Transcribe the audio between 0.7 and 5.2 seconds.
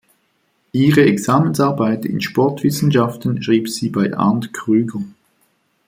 Ihre Examensarbeit in Sportwissenschaften schrieb sie bei Arnd Krüger.